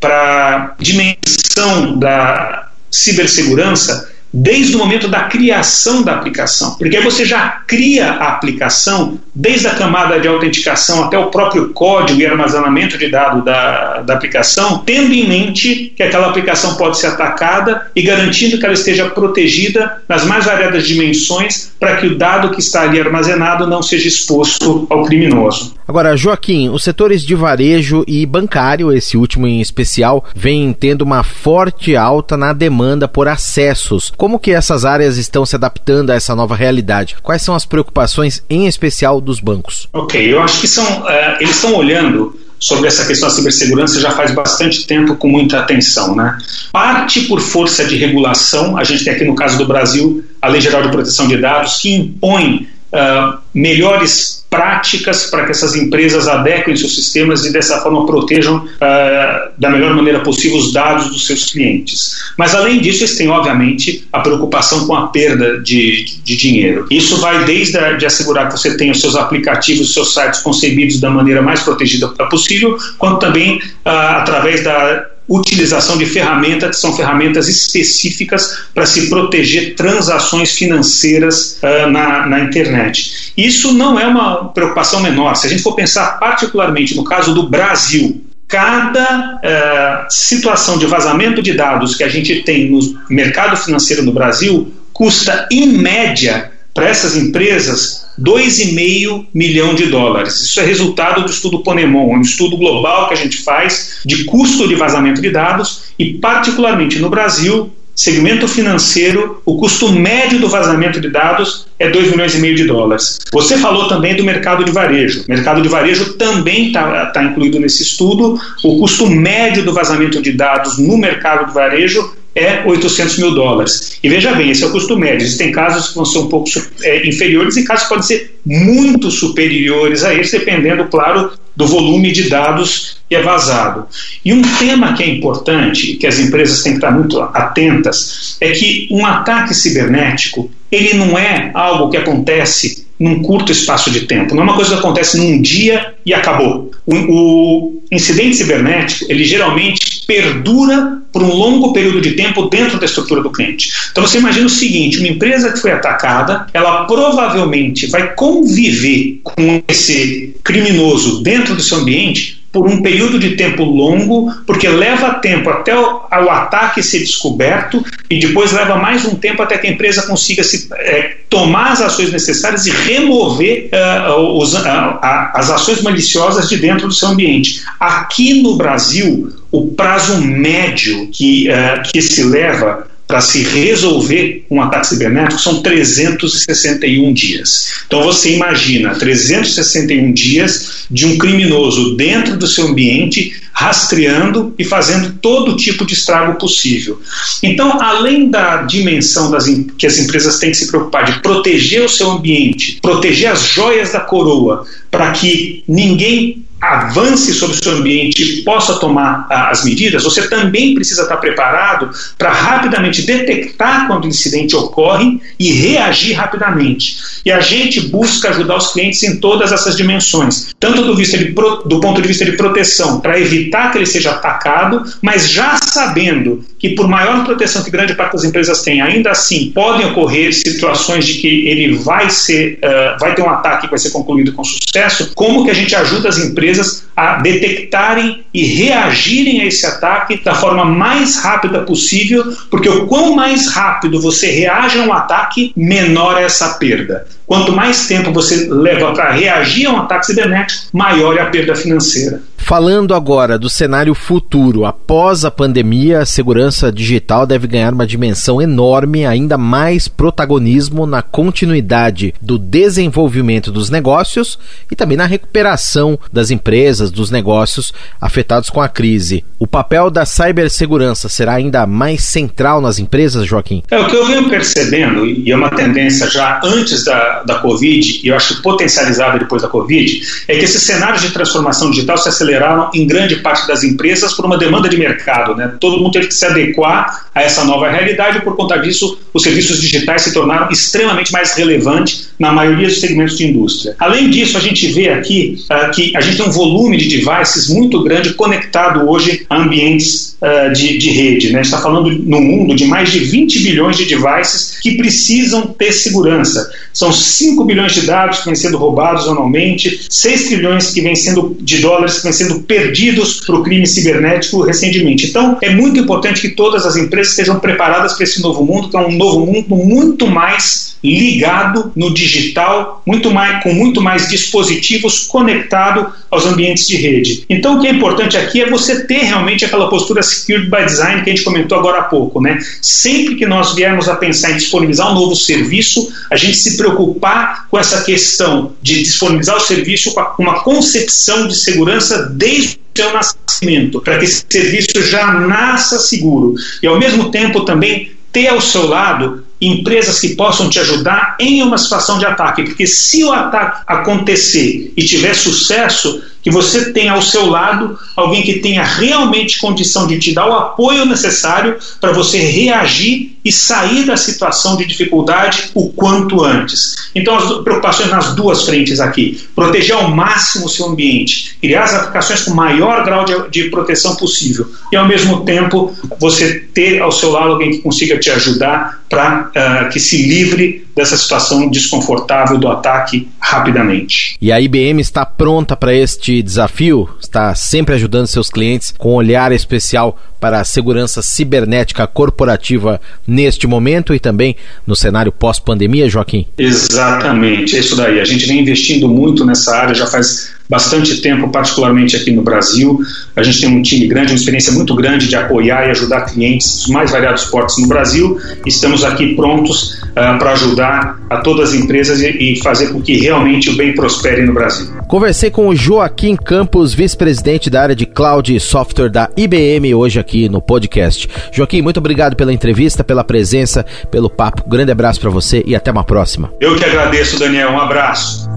para 0.00 0.74
a 0.76 0.82
dimensão 0.82 1.98
da 1.98 2.70
cibersegurança 2.90 4.10
desde 4.32 4.76
o 4.76 4.78
momento 4.78 5.08
da 5.08 5.24
criação 5.24 6.02
da 6.02 6.14
aplicação, 6.14 6.76
porque 6.76 6.96
aí 6.96 7.02
você 7.02 7.24
já 7.24 7.62
cria 7.66 8.12
a 8.12 8.28
aplicação 8.28 9.18
desde 9.34 9.66
a 9.66 9.74
camada 9.74 10.20
de 10.20 10.28
autenticação 10.28 11.04
até 11.04 11.18
o 11.18 11.30
próprio 11.30 11.70
código 11.70 12.20
e 12.20 12.26
armazenamento 12.26 12.96
de 12.96 13.08
dados 13.08 13.44
da, 13.44 14.02
da 14.02 14.14
aplicação, 14.14 14.78
tendo 14.78 15.12
em 15.12 15.26
mente 15.26 15.92
que 15.96 16.02
aquela 16.02 16.28
aplicação 16.28 16.76
pode 16.76 16.98
ser 16.98 17.08
atacada 17.08 17.90
e 17.94 18.02
garantindo 18.02 18.58
que 18.58 18.64
ela 18.64 18.74
esteja 18.74 19.10
protegida 19.10 20.02
nas 20.08 20.24
mais 20.24 20.44
variadas 20.44 20.86
dimensões 20.86 21.72
para 21.78 21.96
que 21.96 22.06
o 22.06 22.16
dado 22.16 22.50
que 22.50 22.60
está 22.60 22.82
ali 22.82 23.00
armazenado 23.00 23.66
não 23.66 23.82
seja 23.82 24.06
exposto 24.08 24.86
ao 24.90 25.04
criminoso. 25.04 25.74
Agora, 25.90 26.16
Joaquim, 26.16 26.68
os 26.68 26.84
setores 26.84 27.20
de 27.20 27.34
varejo 27.34 28.04
e 28.06 28.24
bancário, 28.24 28.92
esse 28.92 29.16
último 29.16 29.44
em 29.48 29.60
especial, 29.60 30.24
vem 30.36 30.72
tendo 30.72 31.02
uma 31.02 31.24
forte 31.24 31.96
alta 31.96 32.36
na 32.36 32.52
demanda 32.52 33.08
por 33.08 33.26
acessos. 33.26 34.12
Como 34.16 34.38
que 34.38 34.52
essas 34.52 34.84
áreas 34.84 35.16
estão 35.16 35.44
se 35.44 35.56
adaptando 35.56 36.10
a 36.10 36.14
essa 36.14 36.32
nova 36.36 36.54
realidade? 36.54 37.16
Quais 37.20 37.42
são 37.42 37.56
as 37.56 37.66
preocupações, 37.66 38.40
em 38.48 38.68
especial, 38.68 39.20
dos 39.20 39.40
bancos? 39.40 39.88
Ok, 39.92 40.32
eu 40.32 40.40
acho 40.40 40.60
que 40.60 40.68
são, 40.68 40.84
uh, 40.84 41.08
eles 41.40 41.56
estão 41.56 41.74
olhando 41.74 42.38
sobre 42.60 42.86
essa 42.86 43.04
questão 43.04 43.28
da 43.28 43.34
cibersegurança 43.34 43.98
já 43.98 44.12
faz 44.12 44.32
bastante 44.32 44.86
tempo 44.86 45.16
com 45.16 45.26
muita 45.26 45.58
atenção. 45.58 46.14
Né? 46.14 46.38
Parte 46.70 47.22
por 47.22 47.40
força 47.40 47.84
de 47.84 47.96
regulação, 47.96 48.78
a 48.78 48.84
gente 48.84 49.02
tem 49.02 49.12
aqui 49.12 49.24
no 49.24 49.34
caso 49.34 49.58
do 49.58 49.66
Brasil 49.66 50.24
a 50.40 50.46
Lei 50.46 50.60
Geral 50.60 50.82
de 50.82 50.90
Proteção 50.90 51.26
de 51.26 51.36
Dados, 51.36 51.78
que 51.78 51.92
impõe 51.96 52.68
uh, 52.92 53.38
melhores 53.52 54.39
práticas 54.50 55.26
para 55.26 55.44
que 55.44 55.52
essas 55.52 55.76
empresas 55.76 56.26
adequem 56.26 56.76
seus 56.76 56.96
sistemas 56.96 57.44
e 57.44 57.52
dessa 57.52 57.80
forma 57.80 58.04
protejam 58.04 58.56
uh, 58.56 59.50
da 59.56 59.70
melhor 59.70 59.94
maneira 59.94 60.20
possível 60.20 60.58
os 60.58 60.72
dados 60.72 61.08
dos 61.08 61.24
seus 61.24 61.46
clientes. 61.46 62.32
Mas 62.36 62.54
além 62.54 62.80
disso, 62.80 63.04
eles 63.04 63.16
têm 63.16 63.28
obviamente 63.28 64.08
a 64.12 64.18
preocupação 64.18 64.86
com 64.88 64.94
a 64.96 65.06
perda 65.06 65.60
de, 65.60 66.04
de 66.24 66.36
dinheiro. 66.36 66.86
Isso 66.90 67.18
vai 67.18 67.44
desde 67.44 67.78
a, 67.78 67.92
de 67.92 68.04
assegurar 68.04 68.48
que 68.48 68.58
você 68.58 68.76
tenha 68.76 68.90
os 68.90 69.00
seus 69.00 69.14
aplicativos, 69.14 69.88
os 69.88 69.94
seus 69.94 70.12
sites 70.12 70.40
concebidos 70.40 71.00
da 71.00 71.10
maneira 71.10 71.40
mais 71.40 71.60
protegida 71.60 72.08
possível, 72.08 72.76
quanto 72.98 73.20
também 73.20 73.58
uh, 73.58 73.60
através 73.84 74.64
da 74.64 75.09
utilização 75.30 75.96
de 75.96 76.04
ferramentas 76.06 76.76
que 76.76 76.82
são 76.82 76.96
ferramentas 76.96 77.48
específicas 77.48 78.64
para 78.74 78.84
se 78.84 79.08
proteger 79.08 79.76
transações 79.76 80.52
financeiras 80.52 81.60
uh, 81.62 81.88
na, 81.88 82.26
na 82.26 82.40
internet. 82.40 83.32
Isso 83.36 83.72
não 83.72 83.98
é 83.98 84.06
uma 84.06 84.48
preocupação 84.48 85.00
menor. 85.00 85.36
Se 85.36 85.46
a 85.46 85.50
gente 85.50 85.62
for 85.62 85.76
pensar 85.76 86.18
particularmente 86.18 86.96
no 86.96 87.04
caso 87.04 87.32
do 87.32 87.48
Brasil, 87.48 88.24
cada 88.48 89.36
uh, 89.36 90.06
situação 90.10 90.76
de 90.76 90.86
vazamento 90.86 91.40
de 91.40 91.52
dados 91.52 91.94
que 91.94 92.02
a 92.02 92.08
gente 92.08 92.42
tem 92.42 92.68
no 92.68 92.80
mercado 93.08 93.56
financeiro 93.56 94.02
no 94.02 94.12
Brasil 94.12 94.74
custa, 94.92 95.46
em 95.52 95.68
média, 95.68 96.50
para 96.74 96.88
essas 96.88 97.16
empresas 97.16 98.09
2,5 98.20 99.26
milhão 99.32 99.74
de 99.74 99.86
dólares. 99.86 100.40
Isso 100.42 100.60
é 100.60 100.64
resultado 100.64 101.22
do 101.22 101.30
estudo 101.30 101.60
Ponemon, 101.60 102.16
um 102.16 102.20
estudo 102.20 102.56
global 102.56 103.08
que 103.08 103.14
a 103.14 103.16
gente 103.16 103.42
faz 103.42 104.00
de 104.04 104.24
custo 104.24 104.68
de 104.68 104.74
vazamento 104.74 105.22
de 105.22 105.30
dados 105.30 105.84
e, 105.98 106.14
particularmente 106.14 106.98
no 106.98 107.08
Brasil, 107.08 107.70
segmento 107.94 108.48
financeiro, 108.48 109.42
o 109.44 109.58
custo 109.58 109.92
médio 109.92 110.38
do 110.38 110.48
vazamento 110.48 111.00
de 111.00 111.10
dados 111.10 111.66
é 111.78 111.90
2 111.90 112.10
milhões 112.10 112.34
e 112.34 112.38
meio 112.38 112.54
de 112.54 112.64
dólares. 112.64 113.18
Você 113.32 113.58
falou 113.58 113.88
também 113.88 114.16
do 114.16 114.24
mercado 114.24 114.64
de 114.64 114.70
varejo. 114.70 115.24
O 115.26 115.30
mercado 115.30 115.60
de 115.60 115.68
varejo 115.68 116.14
também 116.14 116.68
está 116.68 117.06
tá 117.06 117.24
incluído 117.24 117.58
nesse 117.60 117.82
estudo. 117.82 118.40
O 118.64 118.78
custo 118.78 119.06
médio 119.06 119.64
do 119.64 119.74
vazamento 119.74 120.22
de 120.22 120.32
dados 120.32 120.78
no 120.78 120.96
mercado 120.96 121.48
de 121.48 121.54
varejo 121.54 122.14
é 122.34 122.62
800 122.64 123.18
mil 123.18 123.34
dólares. 123.34 123.98
E 124.02 124.08
veja 124.08 124.32
bem, 124.32 124.50
esse 124.50 124.62
é 124.62 124.66
o 124.66 124.72
custo 124.72 124.98
médio. 124.98 125.24
Existem 125.24 125.52
casos 125.52 125.88
que 125.88 125.94
vão 125.96 126.04
ser 126.04 126.18
um 126.18 126.28
pouco 126.28 126.48
é, 126.82 127.06
inferiores 127.06 127.56
e 127.56 127.64
casos 127.64 127.84
que 127.84 127.88
podem 127.88 128.04
ser 128.04 128.38
muito 128.44 129.10
superiores 129.10 130.04
a 130.04 130.14
esse, 130.14 130.38
dependendo, 130.38 130.86
claro, 130.86 131.32
do 131.56 131.66
volume 131.66 132.12
de 132.12 132.28
dados 132.28 132.98
que 133.08 133.16
é 133.16 133.22
vazado. 133.22 133.86
E 134.24 134.32
um 134.32 134.40
tema 134.58 134.94
que 134.94 135.02
é 135.02 135.08
importante, 135.08 135.94
que 135.94 136.06
as 136.06 136.18
empresas 136.18 136.62
têm 136.62 136.72
que 136.72 136.78
estar 136.78 136.92
muito 136.92 137.20
atentas, 137.20 138.36
é 138.40 138.50
que 138.52 138.88
um 138.90 139.04
ataque 139.04 139.52
cibernético, 139.52 140.50
ele 140.70 140.94
não 140.94 141.18
é 141.18 141.50
algo 141.52 141.90
que 141.90 141.96
acontece 141.96 142.86
num 142.98 143.22
curto 143.22 143.50
espaço 143.50 143.90
de 143.90 144.02
tempo, 144.02 144.34
não 144.34 144.42
é 144.42 144.44
uma 144.44 144.54
coisa 144.54 144.72
que 144.72 144.78
acontece 144.78 145.16
num 145.16 145.40
dia 145.40 145.94
e 146.04 146.12
acabou. 146.12 146.70
O, 146.86 146.94
o 146.94 147.82
incidente 147.90 148.36
cibernético, 148.36 149.10
ele 149.10 149.24
geralmente 149.24 149.89
perdura 150.10 150.98
por 151.12 151.22
um 151.22 151.32
longo 151.32 151.72
período 151.72 152.00
de 152.00 152.14
tempo 152.14 152.48
dentro 152.48 152.80
da 152.80 152.84
estrutura 152.84 153.22
do 153.22 153.30
cliente. 153.30 153.70
Então 153.92 154.04
você 154.04 154.18
imagina 154.18 154.46
o 154.46 154.50
seguinte: 154.50 154.98
uma 154.98 155.06
empresa 155.06 155.52
que 155.52 155.60
foi 155.60 155.70
atacada, 155.70 156.46
ela 156.52 156.84
provavelmente 156.84 157.86
vai 157.86 158.12
conviver 158.14 159.20
com 159.22 159.62
esse 159.68 160.34
criminoso 160.42 161.22
dentro 161.22 161.54
do 161.54 161.62
seu 161.62 161.78
ambiente 161.78 162.39
por 162.52 162.66
um 162.66 162.82
período 162.82 163.18
de 163.18 163.36
tempo 163.36 163.62
longo, 163.62 164.32
porque 164.44 164.68
leva 164.68 165.14
tempo 165.14 165.48
até 165.48 165.76
o, 165.76 166.02
o, 166.10 166.30
ataque 166.30 166.82
ser 166.82 166.98
descoberto 166.98 167.84
e 168.08 168.18
depois 168.18 168.50
leva 168.52 168.76
mais 168.76 169.04
um 169.04 169.14
tempo 169.14 169.42
até 169.42 169.56
que 169.56 169.68
a 169.68 169.70
empresa 169.70 170.02
consiga 170.02 170.42
se, 170.42 170.68
é, 170.72 171.16
tomar 171.28 171.72
as 171.72 171.80
ações 171.80 172.12
necessárias 172.12 172.66
e 172.66 172.70
remover 172.70 173.70
uh, 173.72 174.36
os, 174.36 174.54
uh, 174.54 174.98
as 175.00 175.48
ações 175.48 175.80
maliciosas 175.80 176.48
de 176.48 176.56
dentro 176.56 176.88
do 176.88 176.94
seu 176.94 177.08
ambiente. 177.08 177.62
Aqui 177.78 178.42
no 178.42 178.56
Brasil, 178.56 179.32
o 179.52 179.68
prazo 179.68 180.20
médio 180.20 181.08
que, 181.12 181.48
uh, 181.48 181.82
que 181.92 182.02
se 182.02 182.24
leva 182.24 182.89
para 183.10 183.20
se 183.20 183.42
resolver 183.42 184.46
um 184.48 184.62
ataque 184.62 184.86
cibernético 184.86 185.40
são 185.40 185.60
361 185.60 187.12
dias. 187.12 187.82
Então 187.84 188.04
você 188.04 188.36
imagina 188.36 188.94
361 188.94 190.12
dias 190.12 190.84
de 190.88 191.06
um 191.06 191.18
criminoso 191.18 191.96
dentro 191.96 192.36
do 192.36 192.46
seu 192.46 192.68
ambiente 192.68 193.32
rastreando 193.52 194.54
e 194.56 194.64
fazendo 194.64 195.18
todo 195.20 195.56
tipo 195.56 195.84
de 195.84 195.94
estrago 195.94 196.38
possível. 196.38 197.00
Então, 197.42 197.82
além 197.82 198.30
da 198.30 198.62
dimensão 198.62 199.28
das, 199.28 199.46
que 199.76 199.86
as 199.86 199.98
empresas 199.98 200.38
têm 200.38 200.52
que 200.52 200.56
se 200.56 200.68
preocupar 200.68 201.04
de 201.04 201.20
proteger 201.20 201.84
o 201.84 201.88
seu 201.88 202.12
ambiente, 202.12 202.78
proteger 202.80 203.28
as 203.28 203.42
joias 203.42 203.92
da 203.92 204.00
coroa, 204.00 204.64
para 204.88 205.10
que 205.10 205.64
ninguém 205.66 206.44
avance 206.60 207.32
sobre 207.32 207.56
o 207.56 207.64
seu 207.64 207.78
ambiente 207.78 208.22
e 208.22 208.42
possa 208.42 208.78
tomar 208.78 209.26
ah, 209.30 209.50
as 209.50 209.64
medidas, 209.64 210.04
você 210.04 210.28
também 210.28 210.74
precisa 210.74 211.02
estar 211.02 211.16
preparado 211.16 211.90
para 212.18 212.30
rapidamente 212.30 213.02
detectar 213.02 213.86
quando 213.86 214.04
o 214.04 214.08
incidente 214.08 214.54
ocorre 214.54 215.20
e 215.38 215.50
reagir 215.52 216.12
rapidamente. 216.12 216.98
E 217.24 217.32
a 217.32 217.40
gente 217.40 217.80
busca 217.88 218.30
ajudar 218.30 218.56
os 218.56 218.72
clientes 218.72 219.02
em 219.02 219.18
todas 219.18 219.52
essas 219.52 219.76
dimensões, 219.76 220.54
tanto 220.58 220.84
do, 220.84 220.94
de, 220.94 221.32
do 221.32 221.80
ponto 221.80 222.02
de 222.02 222.08
vista 222.08 222.24
de 222.24 222.32
proteção, 222.32 223.00
para 223.00 223.18
evitar 223.18 223.72
que 223.72 223.78
ele 223.78 223.86
seja 223.86 224.10
atacado, 224.10 224.84
mas 225.00 225.30
já 225.30 225.58
sabendo 225.62 226.44
que, 226.60 226.70
por 226.70 226.86
maior 226.86 227.24
proteção 227.24 227.64
que 227.64 227.70
grande 227.70 227.94
parte 227.94 228.12
das 228.12 228.24
empresas 228.24 228.62
tem, 228.62 228.82
ainda 228.82 229.10
assim 229.10 229.50
podem 229.50 229.86
ocorrer 229.86 230.32
situações 230.32 231.06
de 231.06 231.14
que 231.14 231.48
ele 231.48 231.78
vai 231.78 232.10
ser, 232.10 232.58
uh, 232.62 233.00
vai 233.00 233.14
ter 233.14 233.22
um 233.22 233.30
ataque 233.30 233.62
que 233.62 233.70
vai 233.70 233.78
ser 233.78 233.90
concluído 233.90 234.32
com 234.32 234.44
sucesso, 234.44 235.12
como 235.14 235.42
que 235.44 235.50
a 235.50 235.54
gente 235.54 235.74
ajuda 235.74 236.10
as 236.10 236.18
empresas 236.18 236.86
a 236.94 237.16
detectarem 237.16 238.24
e 238.32 238.44
reagirem 238.44 239.40
a 239.40 239.46
esse 239.46 239.64
ataque 239.64 240.22
da 240.22 240.34
forma 240.34 240.66
mais 240.66 241.16
rápida 241.16 241.62
possível, 241.62 242.24
porque 242.50 242.68
o 242.68 242.86
quão 242.86 243.14
mais 243.16 243.48
rápido 243.48 244.00
você 244.00 244.30
reage 244.30 244.78
a 244.78 244.82
um 244.82 244.92
ataque, 244.92 245.52
menor 245.56 246.20
é 246.20 246.24
essa 246.24 246.58
perda. 246.58 247.06
Quanto 247.26 247.52
mais 247.52 247.86
tempo 247.86 248.12
você 248.12 248.48
leva 248.50 248.92
para 248.92 249.12
reagir 249.12 249.66
a 249.66 249.70
um 249.70 249.76
ataque 249.78 250.06
cibernético, 250.06 250.64
maior 250.72 251.16
é 251.16 251.20
a 251.22 251.26
perda 251.26 251.54
financeira. 251.54 252.20
Falando 252.42 252.94
agora 252.94 253.38
do 253.38 253.48
cenário 253.48 253.94
futuro, 253.94 254.64
após 254.64 255.24
a 255.24 255.30
pandemia, 255.30 256.00
a 256.00 256.04
segurança 256.04 256.72
digital 256.72 257.24
deve 257.24 257.46
ganhar 257.46 257.72
uma 257.72 257.86
dimensão 257.86 258.42
enorme, 258.42 259.06
ainda 259.06 259.38
mais 259.38 259.86
protagonismo 259.86 260.84
na 260.84 261.00
continuidade 261.00 262.12
do 262.20 262.36
desenvolvimento 262.36 263.52
dos 263.52 263.70
negócios 263.70 264.36
e 264.68 264.74
também 264.74 264.96
na 264.96 265.06
recuperação 265.06 265.96
das 266.12 266.32
empresas, 266.32 266.90
dos 266.90 267.08
negócios 267.08 267.72
afetados 268.00 268.50
com 268.50 268.60
a 268.60 268.68
crise. 268.68 269.24
O 269.38 269.46
papel 269.46 269.88
da 269.88 270.04
cibersegurança 270.04 271.08
será 271.08 271.34
ainda 271.34 271.64
mais 271.66 272.02
central 272.02 272.60
nas 272.60 272.80
empresas, 272.80 273.26
Joaquim? 273.26 273.62
É 273.70 273.78
o 273.78 273.86
que 273.86 273.94
eu 273.94 274.06
venho 274.06 274.28
percebendo, 274.28 275.06
e 275.06 275.30
é 275.30 275.36
uma 275.36 275.50
tendência 275.50 276.10
já 276.10 276.40
antes 276.42 276.84
da, 276.84 277.22
da 277.22 277.38
Covid, 277.38 278.00
e 278.02 278.08
eu 278.08 278.16
acho 278.16 278.42
potencializada 278.42 279.20
depois 279.20 279.42
da 279.42 279.48
Covid, 279.48 280.00
é 280.26 280.36
que 280.36 280.44
esses 280.44 280.64
cenários 280.64 281.02
de 281.02 281.10
transformação 281.10 281.70
digital 281.70 281.96
se 281.96 282.08
aceleraram 282.08 282.29
aceleraram 282.30 282.70
em 282.72 282.86
grande 282.86 283.16
parte 283.16 283.46
das 283.46 283.64
empresas 283.64 284.14
por 284.14 284.24
uma 284.24 284.38
demanda 284.38 284.68
de 284.68 284.76
mercado. 284.76 285.34
Né? 285.34 285.52
Todo 285.60 285.78
mundo 285.78 285.92
teve 285.92 286.06
que 286.06 286.14
se 286.14 286.24
adequar 286.24 287.09
a 287.14 287.22
essa 287.22 287.44
nova 287.44 287.68
realidade 287.68 288.18
e, 288.18 288.20
por 288.20 288.36
conta 288.36 288.56
disso, 288.58 288.98
os 289.12 289.22
serviços 289.22 289.60
digitais 289.60 290.02
se 290.02 290.12
tornaram 290.12 290.50
extremamente 290.50 291.12
mais 291.12 291.34
relevantes 291.34 292.10
na 292.18 292.32
maioria 292.32 292.68
dos 292.68 292.80
segmentos 292.80 293.16
de 293.16 293.26
indústria. 293.26 293.74
Além 293.78 294.10
disso, 294.10 294.36
a 294.36 294.40
gente 294.40 294.66
vê 294.68 294.90
aqui 294.90 295.42
uh, 295.50 295.70
que 295.72 295.96
a 295.96 296.00
gente 296.00 296.16
tem 296.18 296.26
um 296.26 296.30
volume 296.30 296.76
de 296.76 296.88
devices 296.88 297.48
muito 297.48 297.82
grande 297.82 298.14
conectado 298.14 298.88
hoje 298.88 299.26
a 299.28 299.40
ambientes 299.40 300.16
uh, 300.20 300.52
de, 300.52 300.78
de, 300.78 300.90
rede. 300.90 301.30
Né? 301.30 301.40
A 301.40 301.42
gente 301.42 301.52
está 301.52 301.62
falando 301.62 301.90
no 301.90 302.20
mundo 302.20 302.54
de 302.54 302.66
mais 302.66 302.90
de 302.92 303.00
20 303.00 303.40
bilhões 303.40 303.76
de 303.76 303.86
devices 303.86 304.58
que 304.60 304.76
precisam 304.76 305.48
ter 305.48 305.72
segurança. 305.72 306.50
São 306.72 306.92
5 306.92 307.44
bilhões 307.44 307.72
de 307.72 307.82
dados 307.82 308.20
que 308.20 308.26
vêm 308.26 308.34
sendo 308.36 308.56
roubados 308.56 309.08
anualmente, 309.08 309.86
6 309.88 310.26
trilhões 310.26 310.70
que 310.72 310.80
vêm 310.80 310.94
sendo 310.94 311.36
de 311.40 311.58
dólares 311.58 311.96
que 311.96 312.02
vêm 312.04 312.12
sendo 312.12 312.40
perdidos 312.40 313.20
para 313.20 313.36
o 313.36 313.42
crime 313.42 313.66
cibernético 313.66 314.42
recentemente. 314.42 315.06
Então, 315.06 315.38
é 315.42 315.50
muito 315.50 315.80
importante 315.80 316.20
que 316.20 316.28
todas 316.30 316.64
as 316.66 316.76
empresas 316.76 316.99
empresas 317.00 317.10
estejam 317.10 317.40
preparadas 317.40 317.94
para 317.94 318.04
esse 318.04 318.20
novo 318.20 318.44
mundo, 318.44 318.68
que 318.68 318.76
é 318.76 318.80
um 318.80 318.92
novo 318.92 319.26
mundo 319.26 319.56
muito 319.56 320.06
mais 320.06 320.76
ligado 320.82 321.72
no 321.76 321.92
digital, 321.92 322.82
muito 322.86 323.10
mais, 323.10 323.42
com 323.42 323.52
muito 323.52 323.82
mais 323.82 324.08
dispositivos 324.08 325.06
conectado 325.06 325.92
aos 326.10 326.24
ambientes 326.26 326.66
de 326.66 326.76
rede. 326.76 327.24
Então, 327.28 327.56
o 327.58 327.60
que 327.60 327.66
é 327.66 327.70
importante 327.70 328.16
aqui 328.16 328.40
é 328.40 328.48
você 328.48 328.86
ter 328.86 329.00
realmente 329.00 329.44
aquela 329.44 329.68
postura 329.68 330.02
secured 330.02 330.48
by 330.50 330.64
design 330.64 331.02
que 331.02 331.10
a 331.10 331.14
gente 331.14 331.24
comentou 331.24 331.58
agora 331.58 331.80
há 331.80 331.82
pouco, 331.84 332.20
né? 332.20 332.38
Sempre 332.62 333.16
que 333.16 333.26
nós 333.26 333.54
viermos 333.54 333.88
a 333.88 333.96
pensar 333.96 334.32
em 334.32 334.36
disponibilizar 334.36 334.90
um 334.90 334.94
novo 334.94 335.14
serviço, 335.14 335.92
a 336.10 336.16
gente 336.16 336.36
se 336.36 336.56
preocupar 336.56 337.46
com 337.50 337.58
essa 337.58 337.82
questão 337.82 338.52
de 338.62 338.82
disponibilizar 338.82 339.36
o 339.36 339.40
serviço 339.40 339.92
com 340.16 340.22
uma 340.22 340.40
concepção 340.40 341.28
de 341.28 341.36
segurança 341.36 342.08
desde 342.10 342.59
seu 342.80 342.92
nascimento, 342.92 343.80
para 343.80 343.98
que 343.98 344.04
esse 344.04 344.24
serviço 344.28 344.82
já 344.82 345.12
nasça 345.12 345.78
seguro. 345.78 346.34
E 346.62 346.66
ao 346.66 346.78
mesmo 346.78 347.10
tempo 347.10 347.44
também 347.44 347.92
ter 348.10 348.28
ao 348.28 348.40
seu 348.40 348.66
lado 348.66 349.24
empresas 349.40 350.00
que 350.00 350.16
possam 350.16 350.50
te 350.50 350.58
ajudar 350.58 351.16
em 351.18 351.42
uma 351.42 351.56
situação 351.56 351.98
de 351.98 352.04
ataque, 352.04 352.42
porque 352.42 352.66
se 352.66 353.02
o 353.04 353.12
ataque 353.12 353.62
acontecer 353.66 354.72
e 354.76 354.84
tiver 354.84 355.14
sucesso, 355.14 356.02
que 356.22 356.30
você 356.30 356.72
tenha 356.72 356.92
ao 356.92 357.00
seu 357.00 357.26
lado 357.26 357.78
alguém 357.96 358.22
que 358.22 358.40
tenha 358.40 358.62
realmente 358.62 359.38
condição 359.38 359.86
de 359.86 359.98
te 359.98 360.12
dar 360.12 360.28
o 360.28 360.34
apoio 360.34 360.84
necessário 360.84 361.56
para 361.80 361.92
você 361.92 362.18
reagir 362.18 363.09
e 363.24 363.30
sair 363.30 363.86
da 363.86 363.96
situação 363.96 364.56
de 364.56 364.64
dificuldade 364.64 365.50
o 365.54 365.70
quanto 365.70 366.24
antes. 366.24 366.90
Então, 366.94 367.16
as 367.16 367.42
preocupações 367.42 367.90
nas 367.90 368.14
duas 368.14 368.44
frentes 368.44 368.80
aqui: 368.80 369.20
proteger 369.34 369.74
ao 369.74 369.90
máximo 369.90 370.46
o 370.46 370.48
seu 370.48 370.66
ambiente, 370.66 371.36
criar 371.40 371.64
as 371.64 371.74
aplicações 371.74 372.22
com 372.22 372.32
o 372.32 372.36
maior 372.36 372.84
grau 372.84 373.04
de, 373.04 373.30
de 373.30 373.50
proteção 373.50 373.96
possível, 373.96 374.50
e 374.72 374.76
ao 374.76 374.86
mesmo 374.86 375.24
tempo 375.24 375.74
você 375.98 376.40
ter 376.54 376.80
ao 376.80 376.92
seu 376.92 377.10
lado 377.10 377.32
alguém 377.32 377.50
que 377.50 377.58
consiga 377.58 377.98
te 377.98 378.10
ajudar 378.10 378.80
para 378.88 379.26
uh, 379.26 379.30
ah, 379.36 379.64
que 379.66 379.78
se 379.78 380.06
livre 380.06 380.66
dessa 380.74 380.96
situação 380.96 381.48
desconfortável 381.48 382.38
do 382.38 382.48
ataque 382.48 383.08
rapidamente. 383.18 384.16
E 384.20 384.32
a 384.32 384.40
IBM 384.40 384.80
está 384.80 385.04
pronta 385.04 385.56
para 385.56 385.74
este 385.74 386.22
desafio? 386.22 386.88
Está 387.00 387.34
sempre 387.34 387.74
ajudando 387.74 388.06
seus 388.06 388.30
clientes 388.30 388.74
com 388.76 388.92
um 388.92 388.96
olhar 388.96 389.32
especial 389.32 389.98
para 390.20 390.40
a 390.40 390.44
segurança 390.44 391.00
cibernética 391.00 391.86
corporativa 391.86 392.80
neste 393.06 393.46
momento 393.46 393.94
e 393.94 393.98
também 393.98 394.36
no 394.66 394.76
cenário 394.76 395.10
pós-pandemia, 395.10 395.88
Joaquim? 395.88 396.26
Exatamente, 396.36 397.56
é 397.56 397.60
isso 397.60 397.74
daí. 397.74 398.00
A 398.00 398.04
gente 398.04 398.26
vem 398.26 398.40
investindo 398.40 398.88
muito 398.88 399.24
nessa 399.24 399.56
área 399.56 399.74
já 399.74 399.86
faz 399.86 400.39
bastante 400.50 401.00
tempo, 401.00 401.28
particularmente 401.28 401.94
aqui 401.94 402.10
no 402.10 402.22
Brasil. 402.22 402.80
A 403.14 403.22
gente 403.22 403.40
tem 403.40 403.48
um 403.48 403.62
time 403.62 403.86
grande, 403.86 404.12
uma 404.12 404.16
experiência 404.16 404.52
muito 404.52 404.74
grande 404.74 405.06
de 405.06 405.14
apoiar 405.14 405.68
e 405.68 405.70
ajudar 405.70 406.02
clientes 406.02 406.58
dos 406.58 406.66
mais 406.66 406.90
variados 406.90 407.26
portos 407.26 407.56
no 407.58 407.68
Brasil. 407.68 408.18
Estamos 408.44 408.82
aqui 408.82 409.14
prontos 409.14 409.74
uh, 409.90 410.18
para 410.18 410.32
ajudar 410.32 410.98
a 411.08 411.18
todas 411.18 411.50
as 411.50 411.54
empresas 411.54 412.00
e, 412.00 412.08
e 412.08 412.42
fazer 412.42 412.72
com 412.72 412.82
que 412.82 412.98
realmente 412.98 413.48
o 413.48 413.56
bem 413.56 413.74
prospere 413.74 414.26
no 414.26 414.34
Brasil. 414.34 414.66
Conversei 414.88 415.30
com 415.30 415.46
o 415.46 415.54
Joaquim 415.54 416.16
Campos, 416.16 416.74
vice-presidente 416.74 417.48
da 417.48 417.62
área 417.62 417.76
de 417.76 417.86
Cloud 417.86 418.34
e 418.34 418.40
Software 418.40 418.90
da 418.90 419.08
IBM, 419.16 419.72
hoje 419.74 420.00
aqui 420.00 420.28
no 420.28 420.42
podcast. 420.42 421.08
Joaquim, 421.32 421.62
muito 421.62 421.78
obrigado 421.78 422.16
pela 422.16 422.32
entrevista, 422.32 422.82
pela 422.82 423.04
presença, 423.04 423.64
pelo 423.90 424.10
papo. 424.10 424.48
grande 424.48 424.72
abraço 424.72 425.00
para 425.00 425.10
você 425.10 425.44
e 425.46 425.54
até 425.54 425.70
uma 425.70 425.84
próxima. 425.84 426.32
Eu 426.40 426.56
que 426.56 426.64
agradeço, 426.64 427.18
Daniel. 427.18 427.50
Um 427.50 427.60
abraço. 427.60 428.29